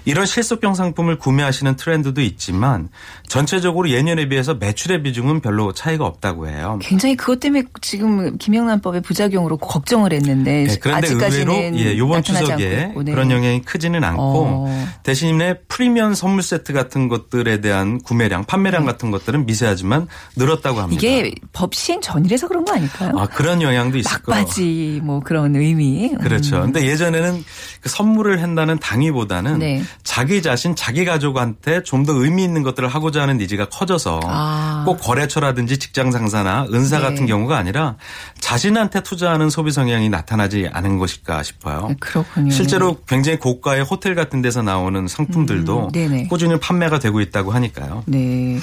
[0.06, 2.89] 이런 실속형 상품을 구매하시는 트렌드도 있지만
[3.28, 6.80] 전체적으로 예년에 비해서 매출의 비중은 별로 차이가 없다고 해요.
[6.82, 12.24] 굉장히 그것 때문에 지금 김영란법의 부작용 으로 걱정을 했는데 네, 그런데 아직까지는 의외로 예, 이번
[12.24, 12.94] 추석에 네.
[12.96, 14.88] 그런 영향이 크지는 않고 어.
[15.04, 21.00] 대신에 프리미엄 선물 세트 같은 것들에 대한 구매량, 판매량 같은 것들은 미세하지만 늘었다고 합니다.
[21.02, 21.20] 네.
[21.20, 23.12] 이게 법 시행 전이라서 그런 거 아닐까요?
[23.16, 24.42] 아, 그런 영향도 있을 거예요.
[24.42, 26.10] 막바지 뭐 그런 의미.
[26.22, 26.62] 그렇죠.
[26.62, 27.44] 근데 예전에는
[27.82, 29.84] 그 선물을 한다는 당위보다는 네.
[30.04, 34.84] 자기 자신, 자기 가족한테 좀 더 의미 있는 것들을 하고자 하는 니즈가 커져서 아.
[34.86, 37.04] 꼭 거래처라든지 직장 상사나 은사 네.
[37.04, 37.98] 같은 경우가 아니라
[38.40, 41.88] 자신한테 투자하는 소비 성향이 나타나지 않은 것일까 싶어요.
[41.89, 42.52] 네, 그렇군요.
[42.52, 46.28] 실제로 굉장히 고가의 호텔 같은 데서 나오는 상품들도 음.
[46.28, 48.04] 꾸준히 판매가 되고 있다고 하니까요.
[48.06, 48.58] 네.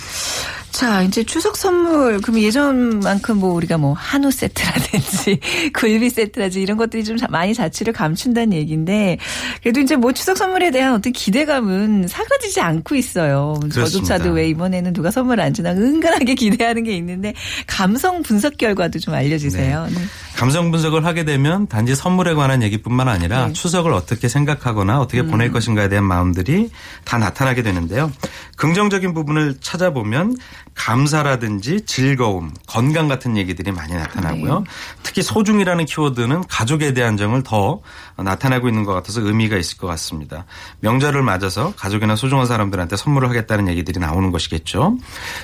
[0.71, 5.39] 자, 이제 추석 선물, 그럼 예전만큼 뭐 우리가 뭐 한우 세트라든지
[5.73, 9.19] 굴비 세트라든지 이런 것들이 좀 자- 많이 자취를 감춘다는 얘기인데
[9.63, 13.55] 그래도 이제 뭐 추석 선물에 대한 어떤 기대감은 사라지지 않고 있어요.
[13.61, 13.85] 그렇습니다.
[13.85, 17.35] 저조차도 왜 이번에는 누가 선물 안 주나 은근하게 기대하는 게 있는데
[17.69, 19.87] 감성 분석 결과도 좀 알려주세요.
[19.91, 19.95] 네.
[20.35, 23.53] 감성 분석을 하게 되면 단지 선물에 관한 얘기뿐만 아니라 네.
[23.53, 26.71] 추석을 어떻게 생각하거나 어떻게 보낼 것인가에 대한 마음들이
[27.05, 28.13] 다 나타나게 되는데요.
[28.57, 30.37] 긍정적인 부분을 찾아보면
[30.75, 34.65] 감사라든지 즐거움, 건강 같은 얘기들이 많이 나타나고요.
[35.03, 37.81] 특히 소중이라는 키워드는 가족에 대한 정을 더
[38.17, 40.45] 나타나고 있는 것 같아서 의미가 있을 것 같습니다.
[40.81, 44.99] 명절을 맞아서 가족이나 소중한 사람들한테 선물을 하겠다는 얘기들이 나오는 것이겠죠.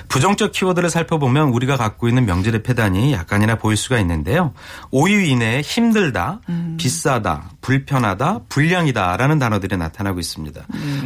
[0.09, 4.53] 부정적 키워드를 살펴보면 우리가 갖고 있는 명절의 패단이 약간이나 보일 수가 있는데요.
[4.93, 6.41] 5위 이내에 힘들다,
[6.77, 10.63] 비싸다, 불편하다, 불량이다라는 단어들이 나타나고 있습니다.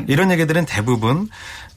[0.07, 1.29] 이런 얘기들은 대부분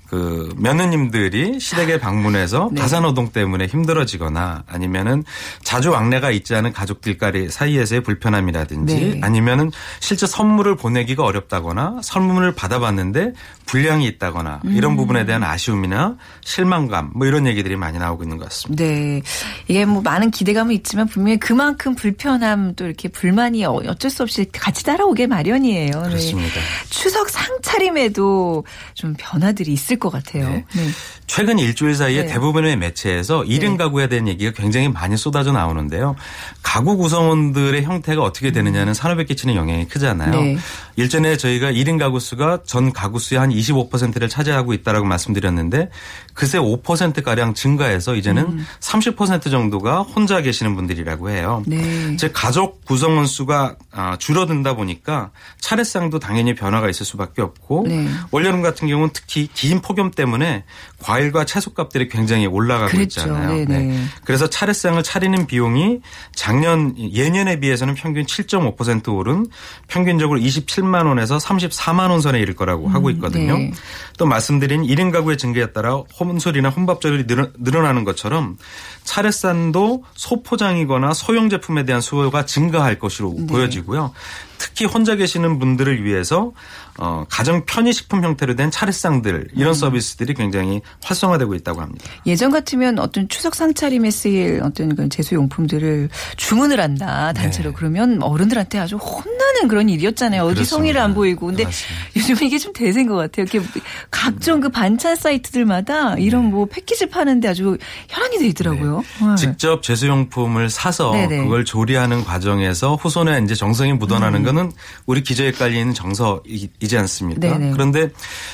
[0.10, 2.82] 그 며느님들이 시댁에 방문해서 네.
[2.82, 5.24] 가사노동 때문에 힘들어지거나 아니면은
[5.64, 9.20] 자주 왕래가 있지 않은 가족들까지 사이에서의 불편함이라든지 네.
[9.22, 13.34] 아니면은 실제 선물을 보내기가 어렵다거나 선물을 받아봤는데
[13.66, 18.82] 불량이 있다거나 이런 부분에 대한 아쉬움이나 실망감 뭐 이런 얘기들이 많이 나오고 있는 것 같습니다.
[18.84, 19.22] 네.
[19.68, 24.46] 이게 뭐 많은 기대감은 있지만 분명히 그만큼 불편함 또 이렇게 불만이 어- 어쩔 수 없이
[24.54, 25.92] 같이 따라오게 마련이에요.
[25.92, 26.08] 네.
[26.10, 26.62] 그렇습니다.
[26.90, 30.50] 추석 상차림에도 좀 변화들이 있을 것 같아요.
[30.50, 30.66] 네.
[30.76, 30.88] 네.
[31.28, 32.34] 최근 일주일 사이에 네.
[32.34, 33.78] 대부분의 매체에서 1인 네.
[33.78, 36.16] 가구에 대한 얘기가 굉장히 많이 쏟아져 나오는데요.
[36.64, 40.32] 가구 구성원들의 형태가 어떻게 되느냐는 산업에 끼치는 영향이 크잖아요.
[40.32, 40.58] 네.
[40.96, 45.90] 일전에 저희가 1인 가구 수가 전 가구 수의 한 25%를 차지하고 있다라고 말씀드렸는데
[46.34, 51.64] 그새 5%가량 증가해서 이제는 30% 정도가 혼자 계시는 분들이라고 해요.
[51.68, 52.16] 네.
[52.18, 58.08] 즉 가족 구성원 수가 아, 줄어든다 보니까 차례상도 당연히 변화가 있을 수밖에 없고 네.
[58.32, 60.66] 올여름 같은 경우는 특히 긴 폭염 때문에
[61.02, 63.22] 과일과 채소값들이 굉장히 올라가고 그랬죠.
[63.22, 63.66] 있잖아요.
[63.66, 64.04] 네네.
[64.26, 66.00] 그래서 차례상을 차리는 비용이
[66.36, 69.48] 작년 예년에 비해서는 평균 7.5% 오른
[69.88, 73.58] 평균적으로 27만 원에서 34만 원 선에 이를 거라고 하고 있거든요.
[73.58, 73.72] 네.
[74.18, 78.58] 또 말씀드린 1인 가구의 증가에 따라 혼술이나 혼밥절이 늘어- 늘어나는 것처럼
[79.06, 83.48] 차례상도 소포장이거나 소형 제품에 대한 수요가 증가할 것으로 네.
[83.48, 84.12] 보여지고요.
[84.58, 86.52] 특히 혼자 계시는 분들을 위해서
[87.00, 92.06] 어, 가정 편의식품 형태로 된 차례상들 이런 서비스들이 굉장히 활성화되고 있다고 합니다.
[92.26, 97.76] 예전 같으면 어떤 추석 상차림에 쓰일 어떤 그런 제수용품들을 주문을 한다 단체로 네.
[97.78, 100.42] 그러면 어른들한테 아주 혼나는 그런 일이었잖아요.
[100.44, 100.76] 어디 그렇습니다.
[100.76, 102.06] 성의를 안 보이고 근데 맞습니다.
[102.16, 103.46] 요즘 이게 좀 대세인 것 같아요.
[103.52, 103.62] 이렇게
[104.10, 107.78] 각종 그 반찬 사이트들마다 이런 뭐 패키지 파는데 아주
[108.10, 109.04] 현황이 돼 있더라고요.
[109.22, 109.36] 네.
[109.36, 111.44] 직접 제수용품을 사서 네네.
[111.44, 114.72] 그걸 조리하는 과정에서 후손에 이제 정성이 묻어나는 거는
[115.06, 117.42] 우리 기저에 깔리는 정서이지 않습니까?
[117.42, 117.72] 네네.
[117.74, 118.10] 그런데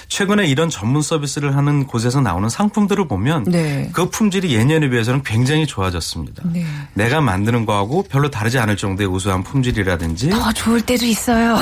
[0.08, 3.90] 최근에 이런 전문 서비스를 하는 곳에서 나오는 상품들을 보면 네.
[3.94, 6.44] 그 품질이 예년에 비해서는 굉장히 좋아졌습니다.
[6.52, 6.66] 네.
[6.96, 11.58] 내가 만드는 거하고 별로 다르지 않을 정도의 우수한 품질이라든지 더 좋을 때도 있어요.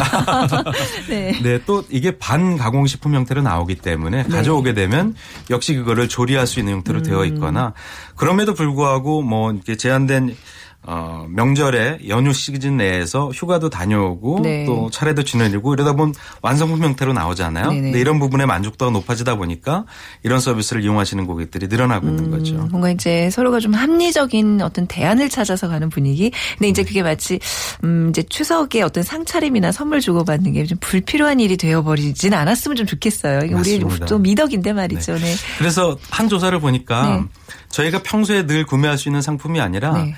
[1.10, 1.38] 네.
[1.42, 5.16] 네, 또 이게 반가공식품 형태로 나오기 때문에 가져오게 되면
[5.50, 7.74] 역시 그거를 조리할 수 있는 형태로 되어 있거나
[8.16, 10.36] 그럼에도 불구하고 뭐 이렇게 제한된
[10.84, 14.66] 어, 명절에 연휴 시즌 내에서 휴가도 다녀오고 네.
[14.66, 17.70] 또 차례도 지내고 이러다 보면 완성품 형태로 나오잖아요.
[17.70, 17.82] 네네.
[17.82, 19.86] 근데 이런 부분에 만족도가 높아지다 보니까
[20.24, 22.56] 이런 서비스를 이용하시는 고객들이 늘어나고 있는 거죠.
[22.72, 26.32] 뭔가 이제 서로가 좀 합리적인 어떤 대안을 찾아서 가는 분위기.
[26.58, 27.40] 근데 이제 그게 마치
[27.84, 33.40] 음 이제 추석에 어떤 상차림이나 선물 주고받는 게 좀 불필요한 일이 되어버리진 않았으면 좀 좋겠어요.
[33.46, 33.80] 이게 우리.
[34.08, 35.16] 또 미덕인데 말이죠.
[35.16, 35.34] 네.
[35.58, 37.24] 그래서 한 조사를 보니까 네.
[37.70, 40.14] 저희가 평소에 늘 구매할 수 있는 상품이 아니라 네.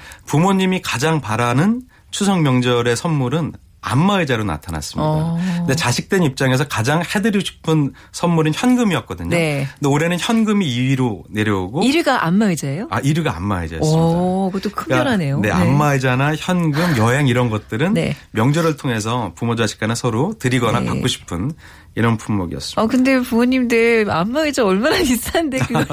[0.54, 5.04] 부모님이 가장 바라는 추석 명절의 선물은 안마의자로 나타났습니다.
[5.04, 5.38] 어.
[5.58, 9.30] 근데 자식된 입장에서 가장 해드리고 싶은 선물은 현금이었거든요.
[9.30, 9.68] 네.
[9.80, 12.88] 근데 올해는 현금이 2위로 내려오고 1위가 안마의자예요?
[12.90, 14.02] 아 1위가 안마의자였습니다.
[14.02, 15.40] 오, 그것도 큰별하네요.
[15.42, 18.16] 네, 안마의자나 현금, 여행 이런 것들은 네.
[18.32, 20.86] 명절을 통해서 부모 자식 간에 서로 드리거나 네.
[20.88, 21.52] 받고 싶은
[21.96, 22.82] 이런 품목이었습니다.
[22.82, 25.86] 어 근데 부모님들 안마의자 얼마나 비싼데 그걸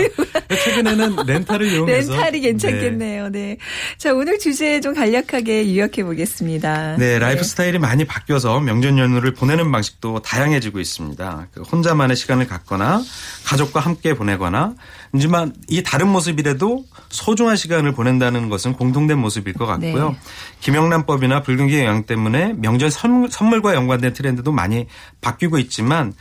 [0.64, 3.28] 최근에는 렌탈을 이용해서 렌탈이 괜찮겠네요.
[3.28, 3.58] 네.
[3.98, 6.96] 자 오늘 주제 좀 간략하게 요약해 보겠습니다.
[6.96, 11.48] 네, 라이프 스타일이 많이 바뀌어서 명절 연휴를 보내는 방식도 다양해지고 있습니다.
[11.52, 13.02] 그 혼자만의 시간을 갖거나
[13.46, 14.74] 가족과 함께 보내거나
[15.12, 20.10] 하지만 이 다른 모습이라도 소중한 시간을 보낸다는 것은 공통된 모습일 것 같고요.
[20.10, 20.16] 네.
[20.60, 24.86] 김영란법이나 불경기 영향 때문에 명절 선물, 선물과 연관된 트렌드도 많이
[25.20, 26.12] 바뀌고 있지만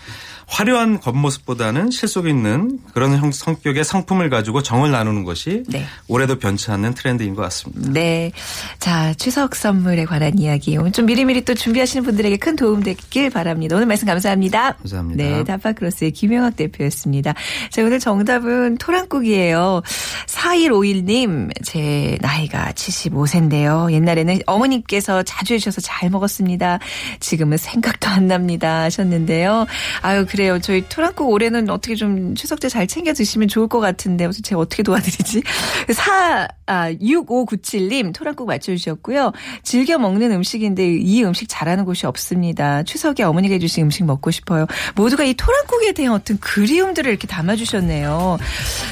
[0.47, 5.85] 화려한 겉모습보다는 실속 있는 그런 형- 성격의 상품을 가지고 정을 나누는 것이 네.
[6.07, 7.91] 올해도 변치 않는 트렌드인 것 같습니다.
[7.91, 8.31] 네.
[8.79, 10.75] 자, 추석 선물에 관한 이야기.
[10.77, 13.75] 오늘 좀 미리미리 또 준비하시는 분들에게 큰 도움 됐길 바랍니다.
[13.75, 14.73] 오늘 말씀 감사합니다.
[14.77, 15.23] 감사합니다.
[15.23, 17.35] 네, 다파크로스의 김영학 대표였습니다.
[17.69, 19.81] 자, 오늘 정답은 토랑국이에요.
[20.27, 23.91] 4151님, 제 나이가 75세인데요.
[23.91, 26.79] 옛날에는 어머님께서 자주 해주셔서 잘 먹었습니다.
[27.19, 28.83] 지금은 생각도 안 납니다.
[28.83, 29.65] 하셨는데요.
[30.01, 30.59] 아유, 그래요.
[30.59, 34.61] 저희 토랑국 올해는 어떻게 좀 추석 때 잘 챙겨 드시면 좋을 것 같은데, 그래서 제가
[34.61, 35.41] 어떻게 도와드리지?
[35.91, 39.31] 4, 아, 6597님, 토랑국 맞춰주셨고요.
[39.63, 42.83] 즐겨 먹는 음식인데 이 음식 잘하는 곳이 없습니다.
[42.83, 44.67] 추석에 어머니가 해주신 음식 먹고 싶어요.
[44.95, 48.37] 모두가 이 토랑국에 대한 어떤 그리움들을 이렇게 담아주셨네요.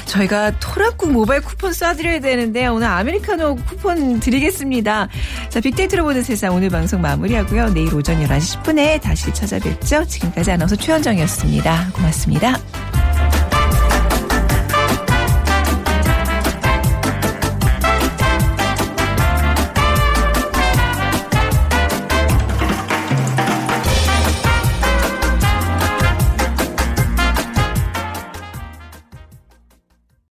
[0.06, 5.08] 저희가 토랑국 모바일 쿠폰 쏴드려야 되는데 오늘 아메리카노 쿠폰 드리겠습니다.
[5.48, 7.74] 자, 빅데이터로 보는 세상 오늘 방송 마무리하고요.
[7.74, 10.04] 내일 오전 11시 10분에 다시 찾아뵙죠.
[10.06, 11.90] 지금까지 아나운서 최현정이었습니다.
[11.94, 12.87] 고맙습니다.